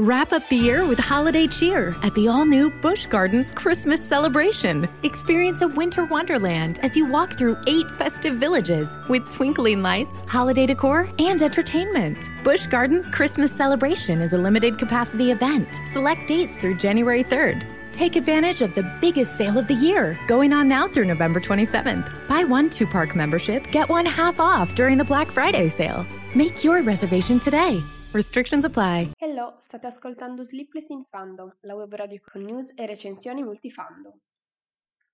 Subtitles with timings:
[0.00, 4.88] Wrap up the year with holiday cheer at the all new Busch Gardens Christmas celebration.
[5.02, 10.64] Experience a winter wonderland as you walk through eight festive villages with twinkling lights, holiday
[10.64, 12.16] decor, and entertainment.
[12.42, 15.68] Busch Gardens Christmas celebration is a limited capacity event.
[15.88, 17.62] Select dates through January 3rd.
[17.92, 22.10] Take advantage of the biggest sale of the year, going on now through November 27th.
[22.26, 26.06] Buy one two park membership, get one half off during the Black Friday sale.
[26.34, 27.82] Make your reservation today.
[28.14, 29.08] Restrictions apply.
[29.40, 34.12] Hello, state ascoltando Sleepless in Fandom, la web radio con news e recensioni multifandom.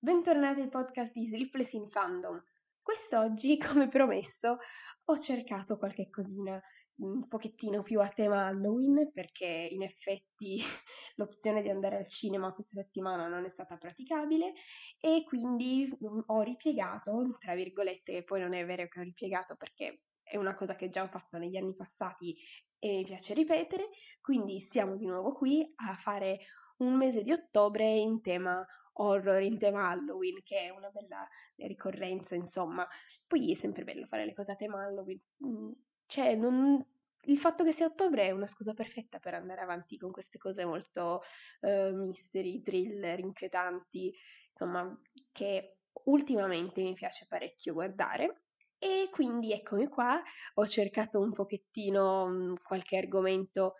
[0.00, 2.42] Bentornati al podcast di Sleepless in Fandom.
[2.82, 4.58] Quest'oggi, come promesso,
[5.04, 6.60] ho cercato qualche cosina
[6.96, 10.58] un pochettino più a tema Halloween perché in effetti
[11.14, 14.54] l'opzione di andare al cinema questa settimana non è stata praticabile
[14.98, 20.00] e quindi mm, ho ripiegato, tra virgolette, poi non è vero che ho ripiegato perché
[20.24, 22.36] è una cosa che già ho fatto negli anni passati
[22.78, 23.88] e mi piace ripetere,
[24.20, 26.38] quindi siamo di nuovo qui a fare
[26.78, 28.64] un mese di ottobre in tema
[28.98, 32.86] horror, in tema Halloween, che è una bella ricorrenza, insomma.
[33.26, 35.20] Poi è sempre bello fare le cose a tema Halloween.
[35.44, 35.72] Mm,
[36.06, 36.84] cioè, non,
[37.24, 40.64] il fatto che sia ottobre è una scusa perfetta per andare avanti con queste cose
[40.64, 41.22] molto
[41.60, 44.14] uh, mystery, thriller, inquietanti,
[44.50, 44.98] insomma,
[45.32, 48.42] che ultimamente mi piace parecchio guardare.
[48.78, 50.22] E quindi eccomi qua,
[50.54, 53.74] ho cercato un pochettino mh, qualche argomento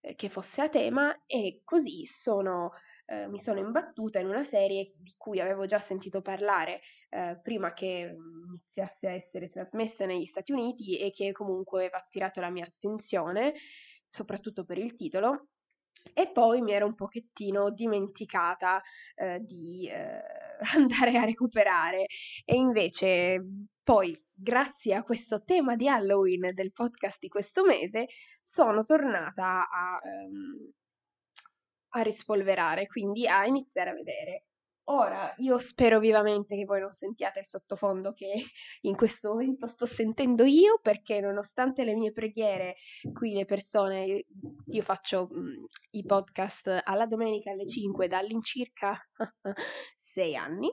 [0.00, 2.70] eh, che fosse a tema e così sono
[3.06, 7.72] eh, mi sono imbattuta in una serie di cui avevo già sentito parlare eh, prima
[7.72, 12.50] che mm, iniziasse a essere trasmessa negli Stati Uniti e che comunque aveva attirato la
[12.50, 13.54] mia attenzione,
[14.06, 15.48] soprattutto per il titolo.
[16.14, 18.82] E poi mi ero un pochettino dimenticata
[19.14, 20.20] eh, di eh,
[20.76, 22.06] andare a recuperare
[22.44, 23.40] e invece
[23.82, 28.06] poi grazie a questo tema di Halloween del podcast di questo mese
[28.40, 30.72] sono tornata a, um,
[31.94, 34.44] a rispolverare, quindi a iniziare a vedere.
[34.86, 38.32] Ora, io spero vivamente che voi non sentiate il sottofondo che
[38.82, 42.74] in questo momento sto sentendo io, perché nonostante le mie preghiere,
[43.12, 44.24] qui le persone,
[44.66, 48.96] io faccio mh, mm, i podcast alla domenica alle 5 da all'incirca
[49.98, 50.68] 6 anni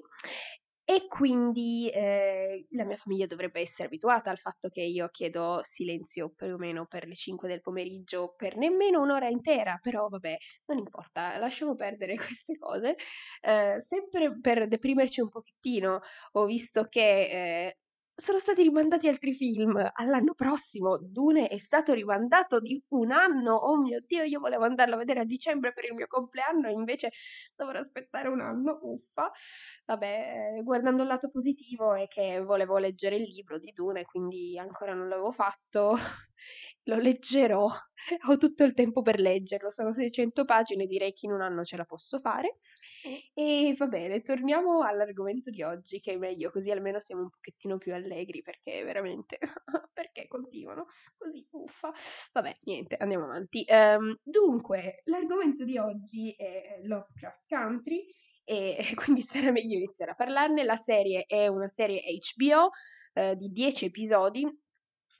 [0.90, 6.32] e quindi eh, la mia famiglia dovrebbe essere abituata al fatto che io chiedo silenzio
[6.32, 10.36] più o meno per le 5 del pomeriggio per nemmeno un'ora intera, però vabbè,
[10.66, 12.96] non importa, lasciamo perdere queste cose.
[13.42, 16.00] Eh, sempre per deprimerci un pochettino,
[16.32, 17.78] ho visto che eh,
[18.19, 20.97] sono stati rimandati altri film all'anno prossimo.
[20.97, 23.56] Dune è stato rimandato di un anno.
[23.56, 26.72] Oh mio Dio, io volevo andarlo a vedere a dicembre per il mio compleanno e
[26.72, 27.12] invece
[27.56, 28.79] dovrò aspettare un anno.
[28.81, 29.31] Uffa.
[29.85, 34.94] Vabbè, guardando il lato positivo è che volevo leggere il libro di Dune, quindi ancora
[34.94, 35.96] non l'avevo fatto.
[36.84, 37.68] Lo leggerò.
[38.28, 39.69] Ho tutto il tempo per leggerlo.
[39.72, 42.58] Sono 600 pagine, direi che in un anno ce la posso fare.
[43.34, 47.78] E va bene, torniamo all'argomento di oggi, che è meglio, così almeno siamo un pochettino
[47.78, 49.38] più allegri, perché veramente,
[49.94, 50.86] perché continuano
[51.18, 51.92] così, uffa.
[52.34, 53.66] Vabbè, niente, andiamo avanti.
[53.70, 58.06] Um, dunque, l'argomento di oggi è Lovecraft Country,
[58.44, 60.64] e quindi sarà meglio iniziare a parlarne.
[60.64, 62.72] La serie è una serie HBO
[63.14, 64.48] eh, di 10 episodi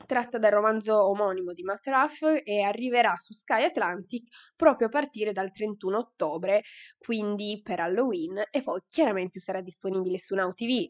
[0.05, 5.31] tratta dal romanzo omonimo di Matt Ruff e arriverà su Sky Atlantic proprio a partire
[5.31, 6.63] dal 31 ottobre,
[6.97, 10.85] quindi per Halloween, e poi chiaramente sarà disponibile su Now TV.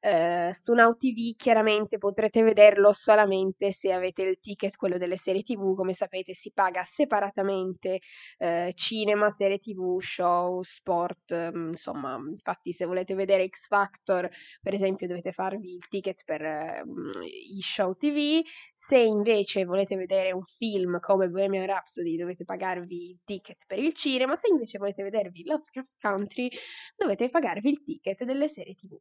[0.00, 5.42] Uh, su Now TV chiaramente potrete vederlo solamente se avete il ticket, quello delle serie
[5.42, 8.00] TV, come sapete si paga separatamente
[8.38, 14.28] uh, cinema, serie TV, show, sport, um, insomma, infatti se volete vedere X Factor,
[14.60, 16.42] per esempio, dovete farvi il ticket per
[16.84, 18.42] um, i show TV
[18.74, 23.92] se invece volete vedere un film come Bohemian Rhapsody dovete pagarvi il ticket per il
[23.92, 26.48] cinema, se invece volete vedervi Lovecraft Country
[26.96, 28.98] dovete pagarvi il ticket delle serie TV.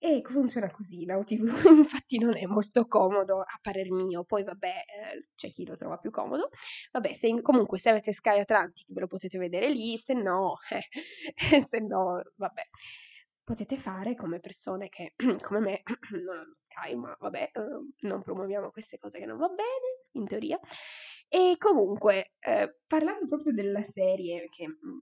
[0.00, 1.42] E funziona così, Now TV
[1.76, 5.96] infatti non è molto comodo a parer mio, poi vabbè eh, c'è chi lo trova
[5.96, 6.50] più comodo,
[6.92, 11.62] vabbè se, comunque se avete Sky Atlantic ve lo potete vedere lì, se no, eh,
[11.66, 12.62] se no vabbè
[13.48, 15.82] potete fare come persone che, come me,
[16.22, 20.26] non hanno Sky, ma vabbè, eh, non promuoviamo queste cose che non va bene, in
[20.26, 20.60] teoria.
[21.28, 24.98] E comunque, eh, parlando proprio della serie, che mm,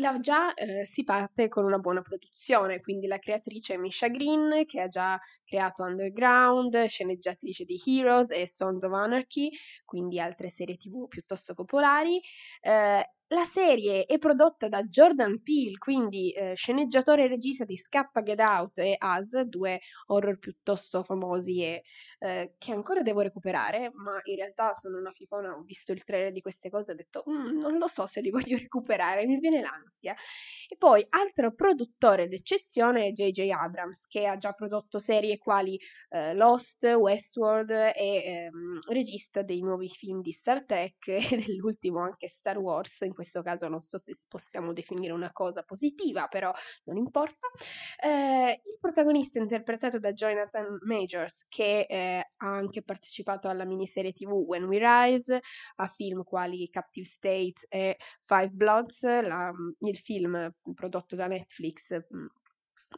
[0.00, 4.82] la, già eh, si parte con una buona produzione, quindi la creatrice Misha Green, che
[4.82, 9.50] ha già creato Underground, sceneggiatrice di Heroes e Sons of Anarchy,
[9.86, 12.20] quindi altre serie tv piuttosto popolari.
[12.60, 18.22] Eh, la serie è prodotta da Jordan Peele, quindi eh, sceneggiatore e regista di Scappa
[18.22, 21.82] Get Out e Us, due horror piuttosto famosi e
[22.18, 26.32] eh, che ancora devo recuperare, ma in realtà sono una fifona, ho visto il trailer
[26.32, 29.38] di queste cose e ho detto mm, non lo so se li voglio recuperare, mi
[29.38, 30.14] viene l'ansia.
[30.68, 33.48] E poi altro produttore d'eccezione è J.J.
[33.50, 35.78] Abrams, che ha già prodotto serie quali
[36.08, 42.26] eh, Lost, Westworld e ehm, regista dei nuovi film di Star Trek e dell'ultimo anche
[42.26, 46.50] Star Wars, in questo caso non so se possiamo definire una cosa positiva, però
[46.84, 47.48] non importa.
[48.02, 54.32] Eh, il protagonista interpretato da Jonathan Majors, che eh, ha anche partecipato alla miniserie TV
[54.32, 55.40] When We Rise,
[55.76, 62.26] a film quali Captive State e Five Bloods, la, il film prodotto da Netflix mm,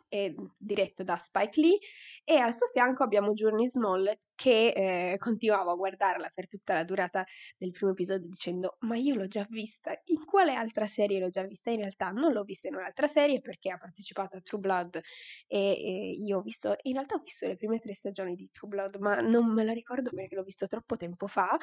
[0.09, 1.79] è diretto da Spike Lee
[2.25, 4.73] e al suo fianco abbiamo Journey Smollett che
[5.13, 7.25] eh, continuava a guardarla per tutta la durata
[7.57, 11.43] del primo episodio dicendo ma io l'ho già vista, in quale altra serie l'ho già
[11.45, 11.71] vista?
[11.71, 15.01] In realtà non l'ho vista in un'altra serie perché ha partecipato a True Blood
[15.47, 18.69] e, e io ho visto, in realtà ho visto le prime tre stagioni di True
[18.69, 21.57] Blood ma non me la ricordo perché l'ho visto troppo tempo fa,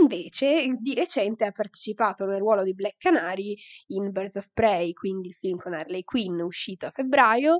[0.00, 3.56] Invece, di recente ha partecipato nel ruolo di Black Canary
[3.88, 7.58] in Birds of Prey, quindi il film con Harley Quinn uscito a febbraio,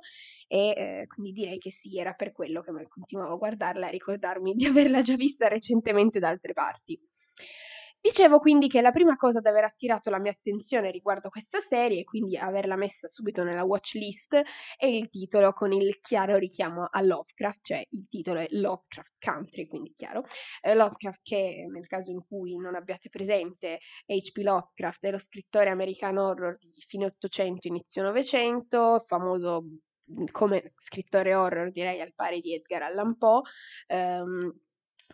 [0.49, 3.93] e eh, quindi direi che sì, era per quello che continuavo a guardarla e a
[3.93, 6.99] ricordarmi di averla già vista recentemente da altre parti.
[8.07, 12.03] Dicevo quindi che la prima cosa ad aver attirato la mia attenzione riguardo questa serie,
[12.03, 14.41] e quindi averla messa subito nella watch list,
[14.77, 19.67] è il titolo con il chiaro richiamo a Lovecraft, cioè il titolo è Lovecraft Country,
[19.67, 20.25] quindi chiaro.
[20.63, 24.37] Eh, Lovecraft che nel caso in cui non abbiate presente H.P.
[24.37, 29.65] Lovecraft è lo scrittore americano horror di fine 800, inizio 900, famoso
[30.31, 33.43] come scrittore horror direi al pari di Edgar Allan Poe.
[33.89, 34.55] Um,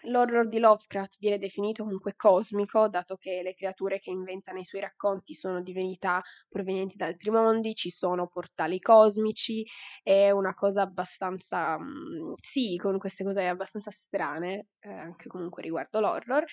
[0.04, 4.80] L'horror di Lovecraft viene definito comunque cosmico, dato che le creature che inventa nei suoi
[4.80, 9.64] racconti sono divinità provenienti da altri mondi, ci sono portali cosmici,
[10.02, 16.00] è una cosa abbastanza, mm, sì, con queste cose abbastanza strane, eh, anche comunque riguardo
[16.00, 16.44] l'horror.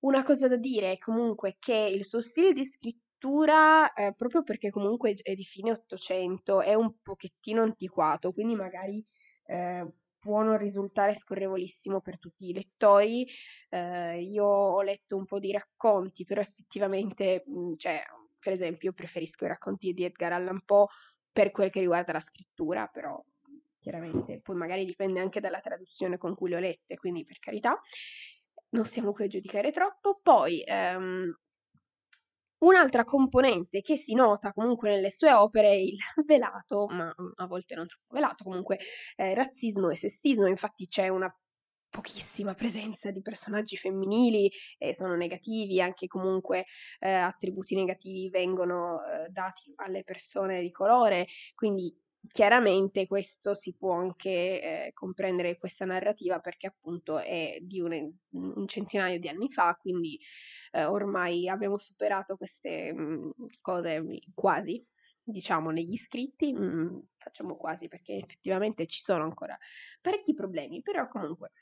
[0.00, 4.70] Una cosa da dire è comunque che il suo stile di scrittura, eh, proprio perché
[4.70, 9.02] comunque è di fine 800, è un pochettino antiquato, quindi magari...
[9.44, 9.86] Eh,
[10.26, 13.24] può non risultare scorrevolissimo per tutti i lettori.
[13.68, 18.02] Eh, io ho letto un po' di racconti, però effettivamente, mh, cioè,
[18.40, 20.86] per esempio, io preferisco i racconti di Edgar Allan Poe
[21.30, 23.22] per quel che riguarda la scrittura, però
[23.78, 27.80] chiaramente poi magari dipende anche dalla traduzione con cui le ho lette, quindi per carità,
[28.70, 30.18] non stiamo qui a giudicare troppo.
[30.20, 31.32] Poi, ehm,
[32.66, 35.96] Un'altra componente che si nota comunque nelle sue opere è il
[36.26, 38.78] velato, ma a volte non troppo velato, comunque
[39.14, 41.32] eh, razzismo e sessismo, infatti c'è una
[41.88, 46.64] pochissima presenza di personaggi femminili e sono negativi, anche comunque
[46.98, 51.96] eh, attributi negativi vengono eh, dati alle persone di colore, quindi
[52.30, 54.30] chiaramente questo si può anche
[54.86, 60.18] eh, comprendere questa narrativa perché appunto è di un, un centinaio di anni fa, quindi
[60.72, 63.30] eh, ormai abbiamo superato queste mh, mm,
[63.60, 64.84] cose quasi,
[65.22, 69.56] diciamo, negli scritti, mh, mm, facciamo quasi perché effettivamente ci sono ancora
[70.00, 71.52] parecchi problemi, però comunque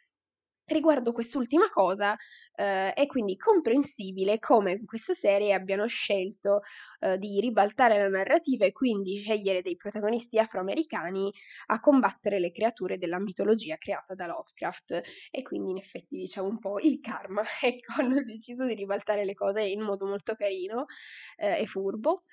[0.66, 2.16] Riguardo quest'ultima cosa,
[2.55, 6.61] eh, è quindi comprensibile come in questa serie abbiano scelto
[7.00, 11.31] eh, di ribaltare la narrativa e quindi scegliere dei protagonisti afroamericani
[11.66, 15.02] a combattere le creature della mitologia creata da Lovecraft.
[15.31, 17.43] E quindi in effetti diciamo un po' il karma.
[17.64, 20.87] Ecco, hanno deciso di ribaltare le cose in modo molto carino
[21.37, 22.25] eh, e furbo.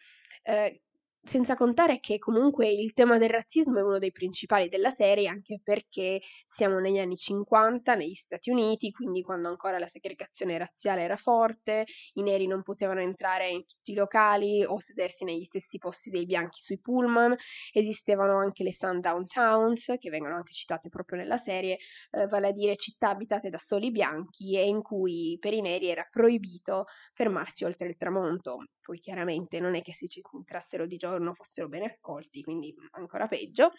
[0.43, 0.81] Eh,
[1.23, 5.59] senza contare che comunque il tema del razzismo è uno dei principali della serie, anche
[5.63, 11.17] perché siamo negli anni 50 negli Stati Uniti, quindi quando ancora la segregazione razziale era
[11.17, 16.09] forte, i neri non potevano entrare in tutti i locali o sedersi negli stessi posti
[16.09, 17.35] dei bianchi sui pullman,
[17.71, 21.77] esistevano anche le sundown towns, che vengono anche citate proprio nella serie,
[22.11, 25.87] eh, vale a dire città abitate da soli bianchi e in cui per i neri
[25.87, 28.65] era proibito fermarsi oltre il tramonto.
[28.81, 33.27] Poi chiaramente non è che se ci entrassero di giorno fossero ben accolti, quindi ancora
[33.27, 33.71] peggio.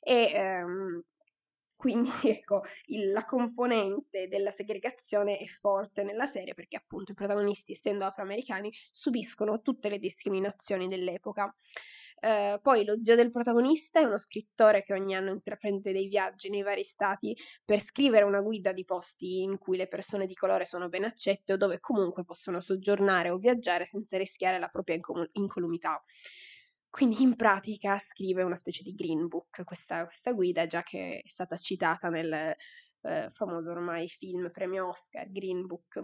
[0.00, 1.02] E ehm,
[1.76, 2.08] quindi
[2.40, 8.04] ecco, il, la componente della segregazione è forte nella serie perché appunto i protagonisti, essendo
[8.04, 11.54] afroamericani, subiscono tutte le discriminazioni dell'epoca.
[12.20, 16.48] Eh, poi lo zio del protagonista è uno scrittore che ogni anno intraprende dei viaggi
[16.48, 20.64] nei vari stati per scrivere una guida di posti in cui le persone di colore
[20.64, 24.98] sono ben accette o dove comunque possono soggiornare o viaggiare senza rischiare la propria
[25.32, 26.02] incolumità.
[26.94, 31.28] Quindi in pratica scrive una specie di green book questa, questa guida, già che è
[31.28, 32.54] stata citata nel
[33.02, 36.00] eh, famoso ormai film premio Oscar, Green Book.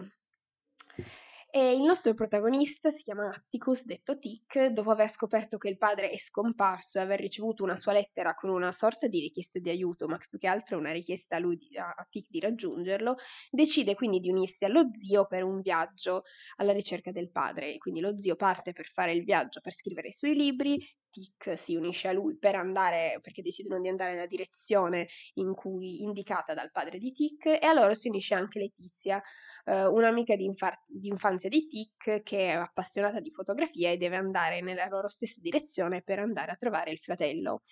[1.53, 6.09] E il nostro protagonista si chiama Atticus, detto Tic, dopo aver scoperto che il padre
[6.09, 10.07] è scomparso e aver ricevuto una sua lettera con una sorta di richiesta di aiuto,
[10.07, 13.17] ma più che altro una richiesta a, lui a Tic di raggiungerlo,
[13.49, 16.23] decide quindi di unirsi allo zio per un viaggio
[16.55, 17.77] alla ricerca del padre.
[17.79, 20.81] Quindi lo zio parte per fare il viaggio per scrivere i suoi libri,
[21.11, 26.01] Tic si unisce a lui per andare, perché decidono di andare nella direzione in cui
[26.01, 29.21] indicata dal padre di Tic, e a loro si unisce anche Letizia,
[29.65, 34.15] eh, un'amica di, infar- di infanzia di Tic che è appassionata di fotografia e deve
[34.15, 37.63] andare nella loro stessa direzione per andare a trovare il fratello.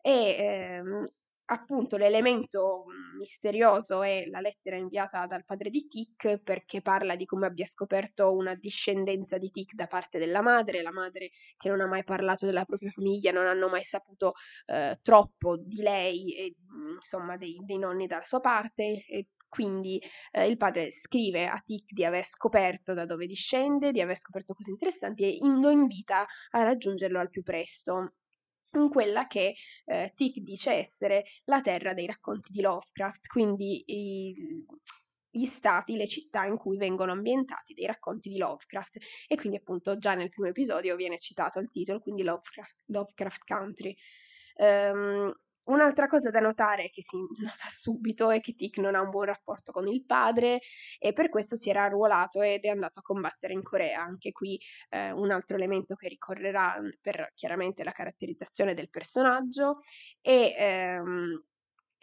[0.00, 1.08] E ehm,
[1.46, 7.26] appunto l'elemento mhmm, misterioso è la lettera inviata dal padre di Tic perché parla di
[7.26, 11.80] come abbia scoperto una discendenza di Tic da parte della madre, la madre che non
[11.80, 14.32] ha mai parlato della propria famiglia, non hanno mai saputo
[14.66, 20.02] eh, troppo di lei e mhmm, insomma dei, dei nonni dalla sua parte e quindi
[20.32, 24.54] eh, il padre scrive a Tic di aver scoperto da dove discende, di aver scoperto
[24.54, 28.14] cose interessanti e lo invita a raggiungerlo al più presto
[28.78, 29.54] in quella che
[29.86, 34.34] eh, Tick dice essere la terra dei racconti di Lovecraft, quindi i,
[35.30, 39.98] gli stati, le città in cui vengono ambientati dei racconti di Lovecraft e quindi appunto
[39.98, 43.96] già nel primo episodio viene citato il titolo, quindi Lovecraft, Lovecraft Country.
[44.56, 49.08] Um, Un'altra cosa da notare che si nota subito è che Tick non ha un
[49.10, 50.60] buon rapporto con il padre
[50.98, 54.02] e per questo si era arruolato ed è andato a combattere in Corea.
[54.02, 59.78] Anche qui eh, un altro elemento che ricorrerà per chiaramente la caratterizzazione del personaggio
[60.20, 61.44] e ehm,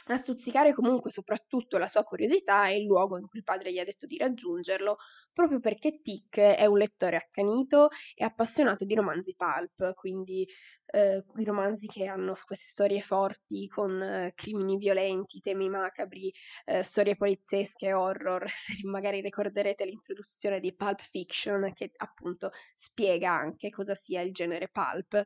[0.08, 3.79] a stuzzicare comunque soprattutto la sua curiosità è il luogo in cui il padre gli
[3.79, 4.98] ha detto di raggiungerlo,
[5.31, 10.48] proprio perché Tick è un lettore accanito e appassionato di romanzi pulp, quindi
[10.88, 16.31] eh, i romanzi che hanno queste storie forti con eh, crimini violenti, temi macabri,
[16.65, 18.46] eh, storie poliziesche, horror.
[18.50, 24.70] Se magari ricorderete l'introduzione di Pulp Fiction che appunto spiega anche cosa sia il genere
[24.70, 25.24] pulp,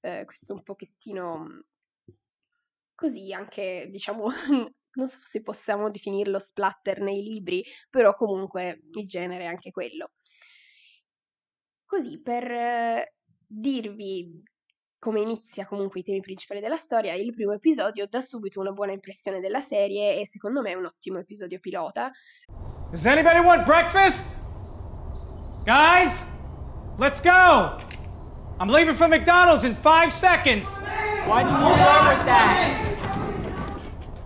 [0.00, 1.64] eh, questo un pochettino
[2.98, 4.26] così anche, diciamo,
[4.98, 10.10] non so se possiamo definirlo splatter nei libri, però comunque il genere è anche quello.
[11.86, 13.14] Così, per eh,
[13.46, 14.42] dirvi
[14.98, 18.90] come inizia comunque i temi principali della storia, il primo episodio dà subito una buona
[18.90, 22.10] impressione della serie e secondo me è un ottimo episodio pilota.
[22.90, 24.36] Does anybody want breakfast?
[25.64, 26.26] Guys,
[26.98, 27.76] let's go!
[28.58, 30.80] I'm leaving for McDonald's in five seconds!
[31.28, 32.77] Why didn't you start with that?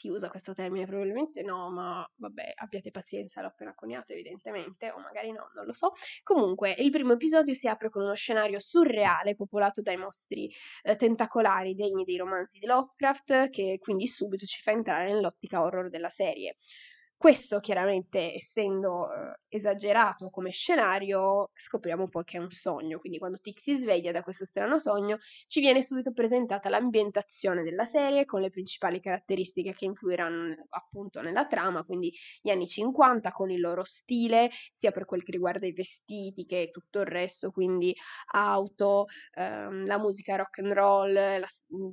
[0.00, 0.86] si usa questo termine?
[0.86, 5.74] Probabilmente no, ma vabbè, abbiate pazienza, l'ho appena coniato evidentemente, o magari no, non lo
[5.74, 5.92] so.
[6.22, 10.50] Comunque, il primo episodio si apre con uno scenario surreale popolato dai mostri
[10.82, 15.90] eh, tentacolari degni dei romanzi di Lovecraft, che quindi subito ci fa entrare nell'ottica horror
[15.90, 16.56] della serie.
[17.20, 23.36] Questo chiaramente essendo eh, esagerato come scenario scopriamo poi che è un sogno, quindi quando
[23.36, 28.40] Tick si sveglia da questo strano sogno ci viene subito presentata l'ambientazione della serie con
[28.40, 32.10] le principali caratteristiche che influiranno appunto nella trama, quindi
[32.40, 36.70] gli anni 50 con il loro stile sia per quel che riguarda i vestiti che
[36.72, 37.94] tutto il resto, quindi
[38.32, 41.38] auto, ehm, la musica rock and roll, la,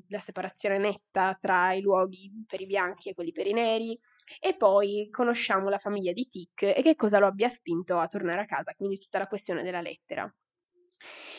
[0.07, 3.99] la separazione netta tra i luoghi per i bianchi e quelli per i neri
[4.39, 8.41] e poi conosciamo la famiglia di Tick e che cosa lo abbia spinto a tornare
[8.41, 10.31] a casa, quindi tutta la questione della lettera.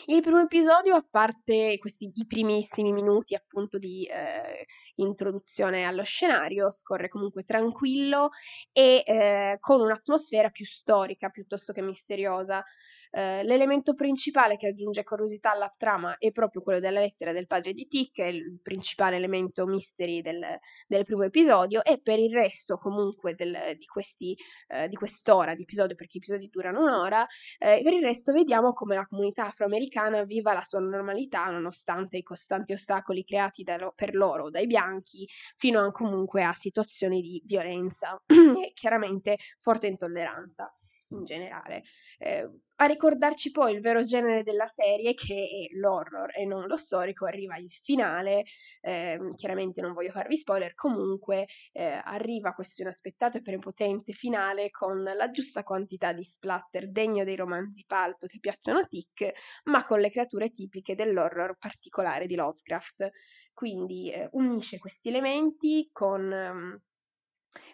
[0.05, 4.65] Il primo episodio, a parte questi i primissimi minuti appunto di eh,
[4.95, 8.29] introduzione allo scenario, scorre comunque tranquillo
[8.71, 12.63] e eh, con un'atmosfera più storica piuttosto che misteriosa.
[13.11, 17.73] Eh, l'elemento principale che aggiunge curiosità alla trama è proprio quello della lettera del padre
[17.73, 20.45] di Tick, è il principale elemento mystery del,
[20.87, 24.37] del primo episodio, e per il resto comunque del, di, questi,
[24.67, 27.25] eh, di, quest'ora di episodio, perché i episodi durano un'ora,
[27.57, 29.87] eh, per il resto vediamo come la comunità afroamericana
[30.25, 35.27] viva la sua normalità nonostante i costanti ostacoli creati lo, per loro dai bianchi,
[35.57, 40.73] fino a comunque a situazioni di violenza e chiaramente forte intolleranza.
[41.09, 41.83] In generale.
[42.17, 42.49] Eh,
[42.81, 47.25] a ricordarci poi il vero genere della serie, che è l'horror e non lo storico,
[47.25, 48.45] arriva il finale.
[48.81, 55.03] Eh, chiaramente non voglio farvi spoiler, comunque eh, arriva questo inaspettato e prepotente finale con
[55.03, 59.31] la giusta quantità di splatter degno dei romanzi pulp che piacciono a Tick,
[59.65, 63.09] ma con le creature tipiche dell'horror particolare di Lovecraft.
[63.53, 66.81] Quindi eh, unisce questi elementi con.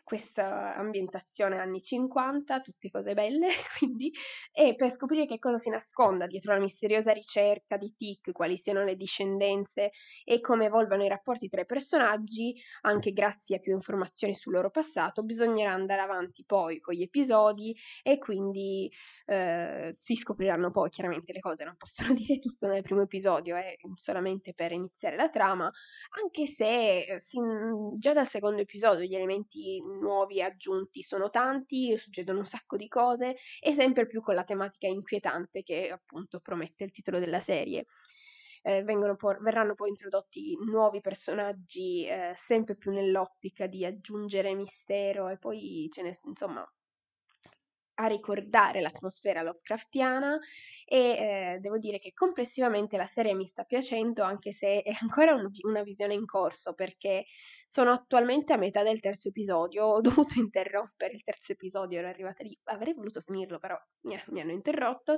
[0.03, 4.11] Questa ambientazione anni 50, tutte cose belle, quindi,
[4.53, 8.83] e per scoprire che cosa si nasconda dietro la misteriosa ricerca di Tic, quali siano
[8.83, 9.89] le discendenze
[10.23, 14.69] e come evolvano i rapporti tra i personaggi, anche grazie a più informazioni sul loro
[14.69, 18.91] passato, bisognerà andare avanti poi con gli episodi e quindi
[19.25, 23.75] eh, si scopriranno poi chiaramente le cose, non possono dire tutto nel primo episodio, è
[23.95, 25.69] solamente per iniziare la trama,
[26.21, 29.64] anche se eh, sin, già dal secondo episodio gli elementi
[29.99, 34.87] nuovi aggiunti sono tanti, succedono un sacco di cose e sempre più con la tematica
[34.87, 37.85] inquietante che appunto promette il titolo della serie.
[38.61, 38.83] Eh,
[39.15, 45.87] po- verranno poi introdotti nuovi personaggi eh, sempre più nell'ottica di aggiungere mistero e poi
[45.91, 46.67] ce ne insomma
[47.95, 50.37] a ricordare l'atmosfera Lovecraftiana
[50.85, 55.33] e eh, devo dire che complessivamente la serie mi sta piacendo anche se è ancora
[55.33, 57.25] un, una visione in corso perché
[57.65, 62.43] sono attualmente a metà del terzo episodio, ho dovuto interrompere il terzo episodio, ero arrivata
[62.43, 65.17] lì, avrei voluto finirlo però eh, mi hanno interrotto.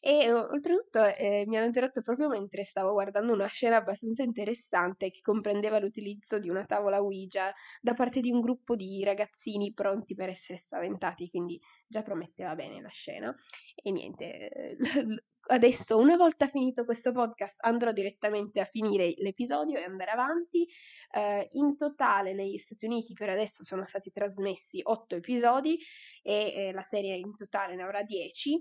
[0.00, 5.20] E oltretutto eh, mi hanno interrotto proprio mentre stavo guardando una scena abbastanza interessante che
[5.22, 10.28] comprendeva l'utilizzo di una tavola Ouija da parte di un gruppo di ragazzini pronti per
[10.28, 13.34] essere spaventati, quindi già promesso metteva bene la scena.
[13.74, 14.76] E niente,
[15.48, 20.66] adesso una volta finito questo podcast andrò direttamente a finire l'episodio e andare avanti.
[21.10, 25.78] Uh, in totale negli Stati Uniti per adesso sono stati trasmessi 8 episodi
[26.22, 28.58] e eh, la serie in totale ne avrà 10.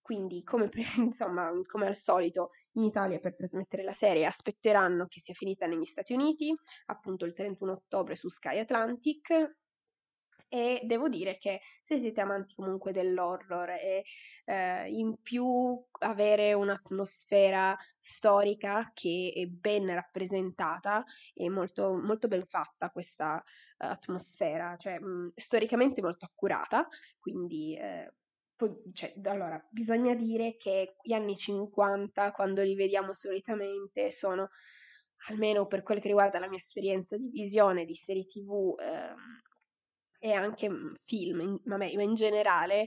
[0.00, 5.34] Quindi, come, insomma, come al solito, in Italia per trasmettere la serie aspetteranno che sia
[5.34, 6.54] finita negli Stati Uniti,
[6.86, 9.28] appunto il 31 ottobre su Sky Atlantic,
[10.48, 14.04] e devo dire che se siete amanti comunque dell'horror e
[14.44, 15.46] eh, in più
[16.00, 23.42] avere un'atmosfera storica che è ben rappresentata e molto, molto ben fatta questa
[23.78, 26.86] atmosfera, cioè mh, storicamente molto accurata,
[27.18, 28.12] quindi eh,
[28.92, 34.48] cioè, allora, bisogna dire che gli anni 50, quando li vediamo solitamente, sono,
[35.28, 39.14] almeno per quel che riguarda la mia esperienza di visione di serie tv, ehm,
[40.18, 42.86] e anche mhmm, film, ma in generale,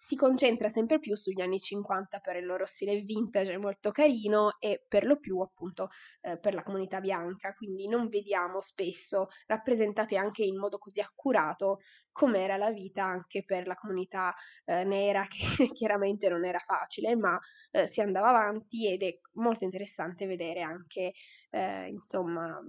[0.00, 4.84] si concentra sempre più sugli anni 50 per il loro stile vintage molto carino e
[4.86, 5.88] per lo più appunto
[6.20, 11.80] eh, per la comunità bianca, quindi non vediamo spesso rappresentate anche in modo così accurato
[12.12, 14.32] com'era la vita anche per la comunità
[14.64, 17.38] eh, nera che chiaramente non era facile, ma
[17.72, 21.12] eh, si andava avanti ed è molto interessante vedere anche
[21.50, 22.60] eh, insomma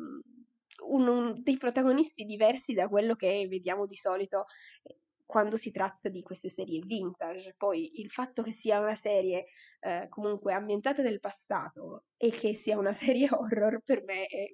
[0.87, 4.45] un, un, dei protagonisti diversi da quello che vediamo di solito
[4.83, 7.53] eh, quando si tratta di queste serie vintage.
[7.57, 9.45] Poi il fatto che sia una serie
[9.81, 14.47] eh, comunque ambientata nel passato e che sia una serie horror per me è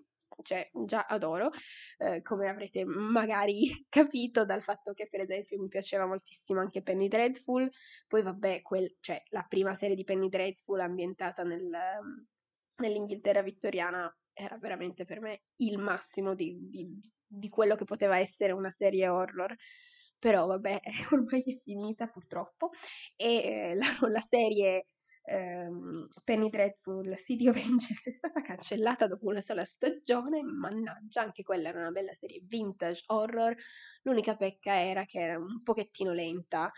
[0.44, 1.50] cioè già adoro,
[1.98, 7.08] eh, come avrete magari capito dal fatto che per esempio mi piaceva moltissimo anche Penny
[7.08, 7.70] Dreadful,
[8.08, 11.70] poi vabbè, quel, cioè, la prima serie di Penny Dreadful ambientata nel,
[12.78, 18.52] nell'Inghilterra vittoriana era veramente per me il massimo di, di, di quello che poteva essere
[18.52, 19.56] una serie horror
[20.26, 20.80] però vabbè,
[21.13, 22.71] ormai è finita purtroppo.
[23.15, 24.88] E eh, la, la, serie
[25.24, 31.43] ehm, Penny Dreadful City of Angels è stata cancellata dopo una sola stagione, mannaggia, anche
[31.43, 33.56] quella era una bella serie vintage horror.
[34.02, 36.71] L'unica pecca era che era un pochettino lenta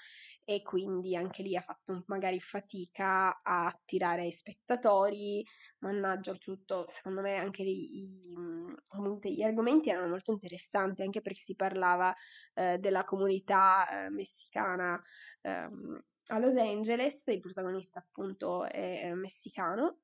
[0.49, 5.45] e quindi anche lì ha fatto magari fatica a attirare spettatori,
[5.79, 11.55] mannaggia oltretutto secondo me anche i, i, gli argomenti erano molto interessanti anche perché si
[11.55, 12.15] parlava
[12.53, 14.97] eh, della comunità eh, messicana
[15.41, 19.97] ehm, a Los Angeles, il protagonista appunto è, è messicano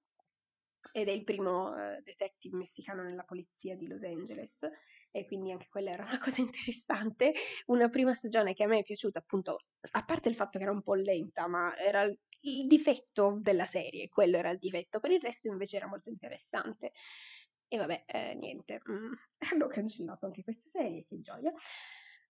[0.92, 4.68] ed è il primo uh, detective messicano nella polizia di Los Angeles
[5.12, 7.34] e quindi anche quella era una cosa interessante,
[7.68, 9.58] una prima stagione che a me è piaciuta appunto,
[9.92, 14.10] a parte il fatto che era un po' lenta, ma era il difetto della serie,
[14.10, 16.92] quello era il difetto, per il resto invece era molto interessante.
[17.68, 19.14] E vabbè, eh, niente, mm,
[19.52, 21.52] hanno cancellato anche questa serie, che gioia.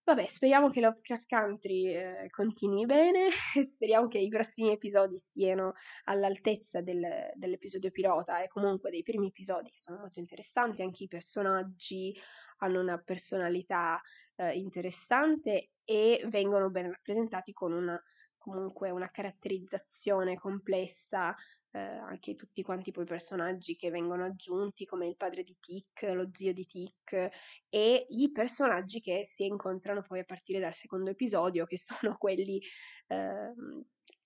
[0.05, 3.29] Vabbè, speriamo che Lovecraft Country eh, continui bene,
[3.63, 9.69] speriamo che i prossimi episodi siano all'altezza del, dell'episodio pilota e comunque dei primi episodi
[9.69, 12.13] che sono molto interessanti, anche i personaggi
[12.57, 14.01] hanno una personalità
[14.35, 17.97] eh, interessante e vengono ben rappresentati con una
[18.43, 21.33] comunque una caratterizzazione complessa,
[21.75, 26.03] eh, anche tutti quanti poi i personaggi che vengono aggiunti, come il padre di Tic,
[26.13, 27.29] lo zio di Tic,
[27.67, 31.77] e i personaggi che si incontrano poi a partire dal secondo episodio, che
[32.13, 32.61] sono quelli
[33.07, 33.53] eh,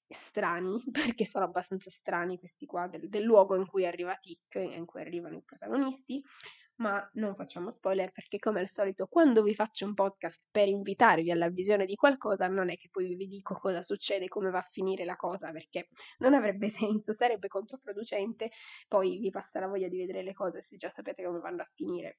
[0.09, 4.85] strani, perché sono abbastanza strani questi qua, del, del luogo in cui arriva Tic, in
[4.85, 6.21] cui arrivano i protagonisti,
[6.77, 11.31] ma non facciamo spoiler perché come al solito quando vi faccio un podcast per invitarvi
[11.31, 14.67] alla visione di qualcosa non è che poi vi dico cosa succede, come va a
[14.69, 15.87] finire la cosa perché
[16.19, 18.49] non avrebbe senso, sarebbe controproducente,
[18.87, 21.69] poi vi passa la voglia di vedere le cose se già sapete come vanno a
[21.73, 22.17] finire.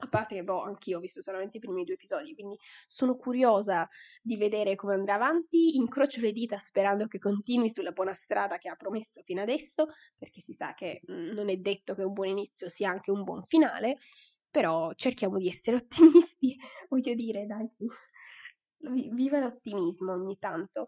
[0.00, 2.56] A parte che, boh, anch'io ho visto solamente i primi due episodi, quindi
[2.86, 3.88] sono curiosa
[4.22, 5.76] di vedere come andrà avanti.
[5.76, 10.40] Incrocio le dita sperando che continui sulla buona strada che ha promesso fino adesso, perché
[10.40, 13.42] si sa che mh, non è detto che un buon inizio sia anche un buon
[13.46, 13.96] finale,
[14.50, 16.56] però cerchiamo di essere ottimisti,
[16.88, 17.86] voglio dire, dai su.
[18.80, 20.86] Viva l'ottimismo ogni tanto.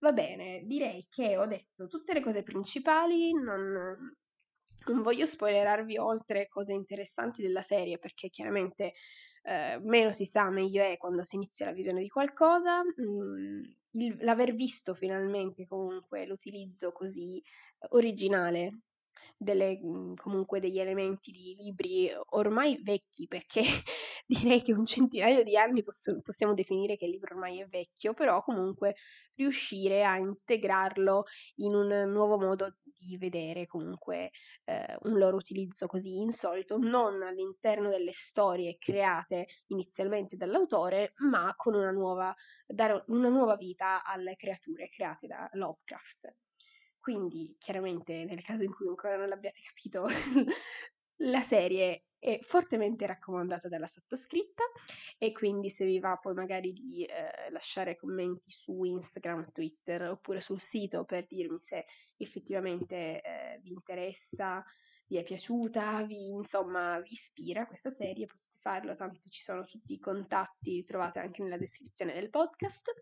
[0.00, 4.16] Va bene, direi che ho detto tutte le cose principali, non,
[4.86, 8.92] non voglio spoilerarvi oltre cose interessanti della serie perché chiaramente
[9.42, 12.82] eh, meno si sa meglio è quando si inizia la visione di qualcosa.
[12.82, 17.42] Mm, il, l'aver visto finalmente comunque l'utilizzo così
[17.90, 18.80] originale
[19.36, 23.62] delle, mhmm, comunque degli elementi di libri ormai vecchi, perché
[24.56, 28.12] direi che un centinaio di anni posso, possiamo definire che il libro ormai è vecchio,
[28.12, 28.96] però comunque
[29.34, 31.24] riuscire a integrarlo
[31.56, 34.30] in un nuovo modo di vedere comunque
[34.64, 41.74] eh, un loro utilizzo così insolito, non all'interno delle storie create inizialmente dall'autore, ma con
[41.74, 42.34] una nuova,
[42.66, 46.34] dare una nuova vita alle creature create da Lovecraft.
[46.98, 50.06] Quindi, chiaramente, nel caso in cui ancora non l'abbiate capito,
[51.20, 54.64] la serie è fortemente raccomandata dalla sottoscritta
[55.16, 60.40] e quindi se vi va poi magari di eh, lasciare commenti su Instagram, Twitter oppure
[60.40, 61.84] sul sito per dirmi se
[62.16, 64.64] effettivamente eh, vi interessa,
[65.06, 69.92] vi è piaciuta, vi, insomma vi ispira questa serie, potete farlo, tanto ci sono tutti
[69.92, 72.92] i contatti, li trovate anche nella descrizione del podcast.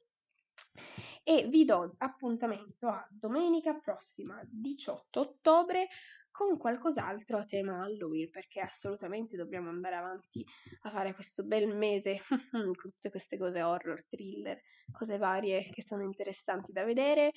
[1.22, 5.88] E vi do appuntamento a domenica prossima 18 ottobre
[6.34, 10.44] con qualcos'altro a tema Halloween perché assolutamente dobbiamo andare avanti
[10.82, 16.02] a fare questo bel mese con tutte queste cose horror, thriller, cose varie che sono
[16.02, 17.30] interessanti da vedere.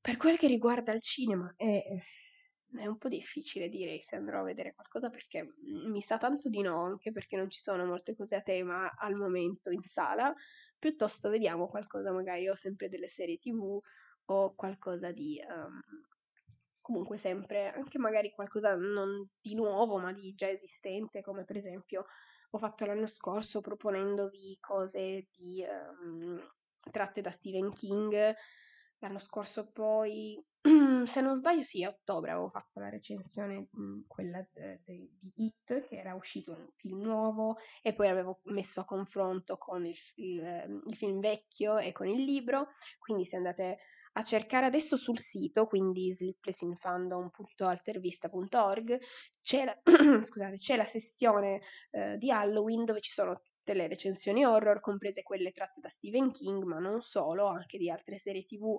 [0.00, 1.82] Per quel che riguarda il cinema è,
[2.78, 5.54] è un po' difficile direi se andrò a vedere qualcosa perché
[5.88, 9.16] mi sa tanto di no, anche perché non ci sono molte cose a tema al
[9.16, 10.32] momento in sala,
[10.78, 13.80] piuttosto vediamo qualcosa magari o sempre delle serie tv
[14.26, 15.80] o qualcosa di um,
[16.82, 22.04] comunque sempre anche magari qualcosa non di nuovo ma di già esistente come per esempio
[22.54, 26.38] ho fatto l'anno scorso proponendovi cose di um,
[26.90, 28.34] tratte da Stephen King.
[28.98, 30.40] L'anno scorso poi
[31.06, 35.96] se non sbaglio sì, a ottobre avevo fatto la recensione, mh, quella di It, che
[35.96, 40.78] era uscito un film nuovo, e poi avevo messo a confronto con il, il, ehm,
[40.86, 42.68] il film vecchio e con il libro,
[42.98, 43.78] quindi se andate
[44.14, 49.00] a cercare adesso sul sito, quindi sleeplessinfandom.altervista.org,
[49.40, 49.74] c'è la,
[50.22, 55.22] scusate, c'è la sessione eh, di Halloween dove ci sono tutte le recensioni horror, comprese
[55.22, 58.78] quelle tratte da Stephen King, ma non solo, anche di altre serie tv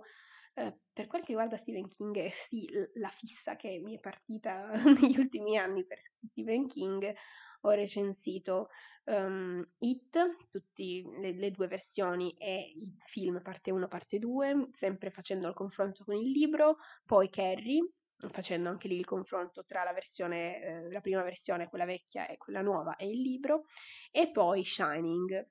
[0.56, 4.70] eh, per quel che riguarda Stephen King, eh, sì, la fissa che mi è partita
[5.10, 7.14] negli ultimi anni per Stephen King,
[7.62, 8.70] ho recensito
[9.06, 10.18] um, It,
[10.52, 10.84] tutte
[11.20, 16.04] le, le, due versioni e il film parte 1, parte 2, sempre facendo il confronto
[16.04, 17.90] con il libro, poi Carrie,
[18.30, 22.38] facendo anche lì il confronto tra la versione, eh, la prima versione, quella vecchia e
[22.38, 23.66] quella nuova e il libro,
[24.12, 25.50] e poi Shining,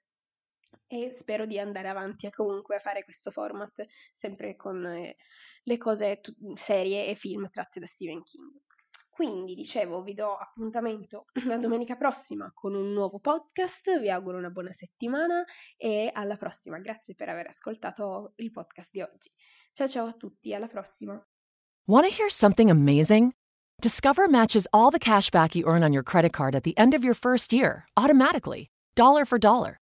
[0.87, 5.17] e spero di andare avanti a comunque a fare questo format sempre con eh,
[5.65, 8.51] le cose t- serie e film tratte da Stephen King.
[9.09, 14.51] Quindi, dicevo, vi do appuntamento la domenica prossima con un nuovo podcast, vi auguro una
[14.51, 15.45] buona settimana
[15.77, 16.79] e alla prossima.
[16.79, 19.31] Grazie per aver ascoltato il podcast di oggi.
[19.73, 21.23] Ciao ciao a tutti, alla prossima.
[21.87, 23.33] Want to hear something amazing?
[23.81, 26.95] Discover matches all the cash back you earn on your credit card at the end
[26.95, 29.82] of your first year, automatically, dollar for dollar